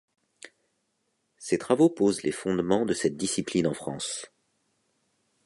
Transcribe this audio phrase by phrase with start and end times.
[1.37, 4.31] Ses travaux posent les fondements de cette discipline en France.